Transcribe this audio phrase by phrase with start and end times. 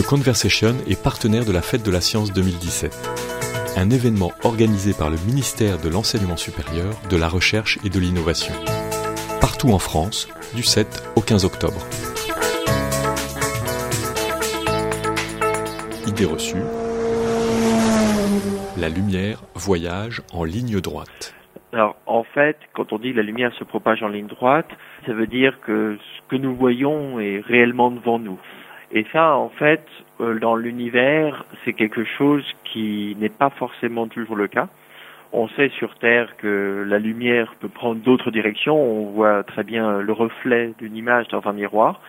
[0.00, 5.10] The Conversation est partenaire de la Fête de la Science 2017, un événement organisé par
[5.10, 8.54] le ministère de l'Enseignement supérieur, de la Recherche et de l'Innovation,
[9.42, 10.26] partout en France,
[10.56, 11.82] du 7 au 15 octobre.
[16.06, 16.64] Idée reçue.
[18.78, 21.34] La lumière voyage en ligne droite.
[21.74, 24.70] Alors en fait, quand on dit que la lumière se propage en ligne droite,
[25.04, 28.38] ça veut dire que ce que nous voyons est réellement devant nous.
[28.92, 29.86] Et ça, en fait,
[30.20, 34.68] euh, dans l'univers, c'est quelque chose qui n'est pas forcément toujours le cas.
[35.32, 38.76] On sait sur Terre que la lumière peut prendre d'autres directions.
[38.76, 42.00] On voit très bien le reflet d'une image dans un miroir.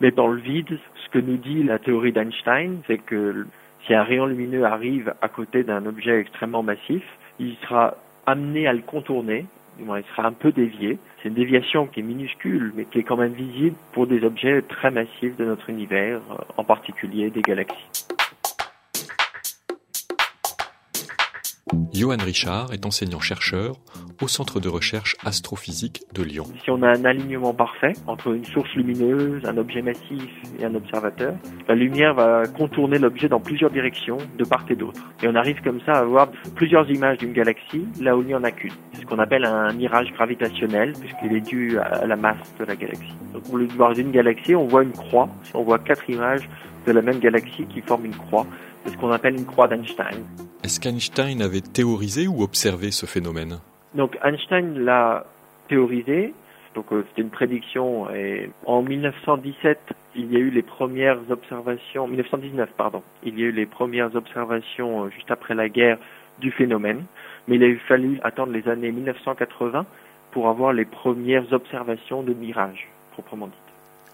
[0.00, 3.46] Mais dans le vide, ce que nous dit la théorie d'Einstein, c'est que
[3.86, 7.02] si un rayon lumineux arrive à côté d'un objet extrêmement massif,
[7.38, 9.44] il sera amené à le contourner,
[9.78, 9.86] il
[10.16, 10.98] sera un peu dévié.
[11.24, 14.60] C'est une déviation qui est minuscule, mais qui est quand même visible pour des objets
[14.60, 18.03] très massifs de notre univers, euh, en particulier des galaxies.
[21.94, 23.76] Johan Richard est enseignant-chercheur
[24.20, 26.42] au Centre de recherche astrophysique de Lyon.
[26.64, 30.28] Si on a un alignement parfait entre une source lumineuse, un objet massif
[30.58, 31.34] et un observateur,
[31.68, 35.00] la lumière va contourner l'objet dans plusieurs directions, de part et d'autre.
[35.22, 38.34] Et on arrive comme ça à avoir plusieurs images d'une galaxie, là où il n'y
[38.34, 38.72] en a qu'une.
[38.92, 42.74] C'est ce qu'on appelle un mirage gravitationnel, puisqu'il est dû à la masse de la
[42.74, 43.14] galaxie.
[43.32, 45.28] Donc au lieu de voir une galaxie, on voit une croix.
[45.54, 46.48] On voit quatre images
[46.86, 48.46] de la même galaxie qui forment une croix.
[48.84, 50.24] C'est ce qu'on appelle une croix d'Einstein.
[50.62, 53.58] Est-ce qu'Einstein avait théorisé ou observé ce phénomène?
[53.94, 55.24] Donc Einstein l'a
[55.68, 56.34] théorisé,
[56.74, 58.10] donc euh, c'était une prédiction.
[58.10, 59.78] Et en 1917,
[60.16, 62.06] il y a eu les premières observations.
[62.06, 63.02] 1919, pardon.
[63.22, 65.98] Il y a eu les premières observations euh, juste après la guerre
[66.40, 67.04] du phénomène,
[67.46, 69.86] mais il a fallu attendre les années 1980
[70.32, 73.63] pour avoir les premières observations de mirages proprement dites.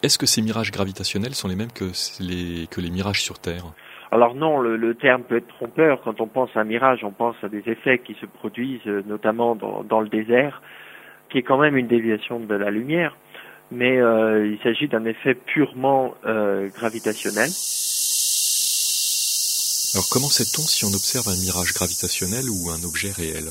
[0.02, 3.64] Est-ce que ces mirages gravitationnels sont les mêmes que les, que les mirages sur Terre?
[4.10, 6.00] Alors non, le, terme peut être trompeur.
[6.02, 9.02] Quand on pense à un mirage, on pense à des effets qui se produisent euh,
[9.06, 10.62] notamment dans, le désert,
[11.30, 13.16] qui est quand même une déviation de la lumière,
[13.70, 17.50] mais euh, il s'agit d'un effet purement euh, gravitationnel.
[19.92, 23.50] Alors comment sait-on si on observe un mirage gravitationnel ou un objet réel?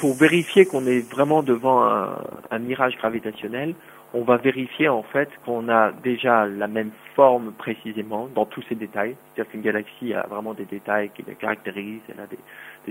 [0.00, 3.74] Pour vérifier qu'on est vraiment devant un mirage gravitationnel,
[4.14, 8.74] on va vérifier en fait qu'on a déjà la même forme précisément dans tous ces
[8.74, 9.16] détails.
[9.34, 12.26] C'est-à-dire qu'une galaxie a vraiment des détails qui la caractérisent, elle a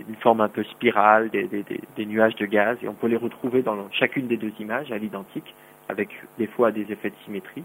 [0.09, 3.61] une forme un peu spirale, des, des, nuages de gaz, et on peut les retrouver
[3.61, 5.53] dans chacune des deux images à l'identique,
[5.89, 7.63] avec des fois des effets de symétrie.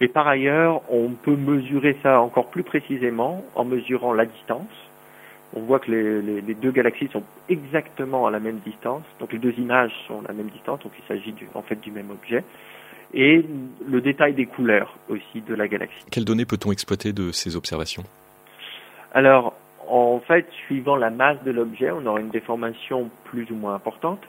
[0.00, 4.90] Et par ailleurs, on peut mesurer ça encore plus précisément en mesurant la distance
[5.54, 9.54] on voit que les, deux galaxies sont exactement à la même distance, donc les deux
[9.58, 12.44] images sont à la même distance, donc il s'agit en fait du même objet,
[13.14, 13.44] et
[13.88, 16.04] le détail des couleurs aussi de la galaxie.
[16.10, 18.04] Quelles données peut-on exploiter de ces observations?
[19.12, 19.54] Alors,
[19.88, 24.20] en fait, suivant la masse de l'objet, on aura une déformation plus ou moins importante.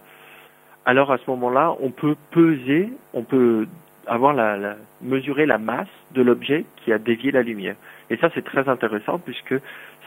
[0.85, 3.67] Alors à ce moment-là, on peut peser, on peut
[4.07, 7.75] avoir la, mesurer la masse de l'objet qui a dévié la lumière.
[8.09, 9.56] Et ça, c'est très intéressant puisque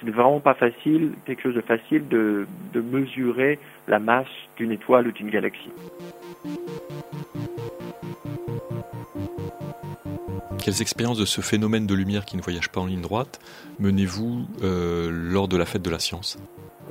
[0.01, 3.59] c'est vraiment pas facile, quelque chose de facile de, de mesurer
[3.89, 5.73] la masse d'une étoile ou d'une galaxie.
[10.63, 13.41] Quelles expériences de ce phénomène de lumière qui ne voyage pas en ligne droite
[13.79, 16.39] menez-vous euh, lors de la fête de la science?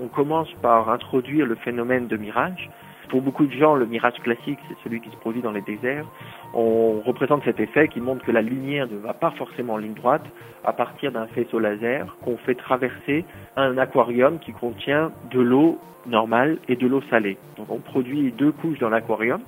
[0.01, 2.69] On commence par introduire le phénomène de mirage
[3.09, 6.05] pour beaucoup de gens, le mirage classique, c'est celui qui se produit dans les déserts.
[6.53, 9.93] On représente cet effet qui montre que la lumière ne va pas forcément en ligne
[9.93, 10.25] droite
[10.63, 13.25] à partir d'un faisceau laser qu'on fait traverser
[13.55, 17.37] un aquarium qui contient de l'eau normale et de l'eau salée.
[17.57, 19.41] Donc on produit deux couches dans l'aquarium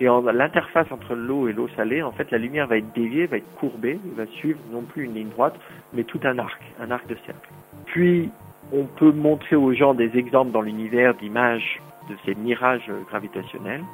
[0.00, 3.36] et l'interface entre l'eau et l'eau salée, en fait, la lumière va être déviée, va
[3.36, 5.54] être courbée, va suivre non plus une ligne droite,
[5.92, 7.48] mais tout un arc, un arc de cercle.
[7.86, 8.28] Puis,
[8.72, 13.84] on peut montrer aux gens des exemples dans l'univers d'images de ces mirages gravitationnels.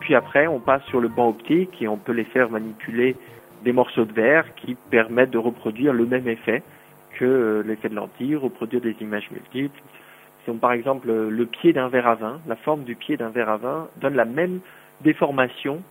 [0.00, 3.16] Puis après, on passe sur le banc optique et on peut les faire manipuler
[3.64, 6.62] des morceaux de verre qui permettent de reproduire le même effet
[7.18, 9.80] que euh, l'effet de lentille, reproduire des images multiples.
[10.60, 13.58] Par exemple, le pied d'un verre à vin, la forme du pied d'un verre à
[13.58, 14.58] vin donne la même
[15.02, 15.82] déformation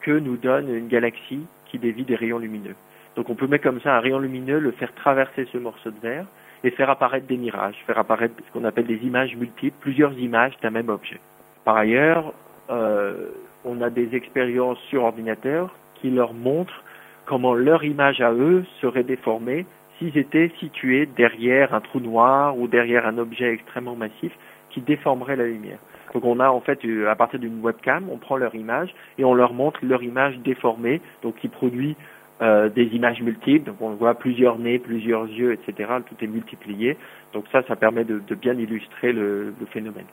[0.00, 2.74] que nous donne une galaxie qui dévie des rayons lumineux.
[3.16, 6.00] Donc on peut mettre comme ça un rayon lumineux, le faire traverser ce morceau de
[6.00, 6.26] verre,
[6.64, 10.54] et faire apparaître des mirages, faire apparaître ce qu'on appelle des images multiples, plusieurs images
[10.62, 11.20] d'un même objet.
[11.64, 12.32] Par ailleurs,
[12.70, 13.28] euh,
[13.64, 16.82] on a des expériences sur ordinateur qui leur montrent
[17.26, 19.66] comment leur image à eux serait déformée
[19.98, 24.32] s'ils étaient situés derrière un trou noir ou derrière un objet extrêmement massif
[24.70, 25.78] qui déformerait la lumière.
[26.14, 29.24] Donc on a en fait, euh, à partir d'une webcam, on prend leur image et
[29.24, 31.96] on leur montre leur image déformée, donc qui produit
[32.42, 33.66] euh, des images multiples.
[33.66, 35.90] Donc on voit plusieurs nez, plusieurs yeux, etc.
[36.08, 36.96] Tout est multiplié.
[37.32, 40.06] Donc ça, ça permet de, bien illustrer le phénomène.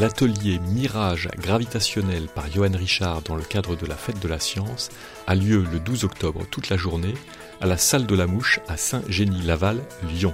[0.00, 4.88] L'atelier Mirage gravitationnel par Johan Richard dans le cadre de la Fête de la Science
[5.26, 7.12] a lieu le 12 octobre toute la journée
[7.60, 9.76] à la salle de la Mouche à Saint-Génie-Laval,
[10.08, 10.32] Lyon.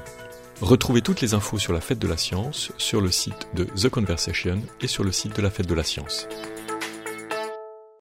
[0.60, 3.88] Retrouvez toutes les infos sur la Fête de la Science sur le site de The
[3.88, 6.28] Conversation et sur le site de la Fête de la Science.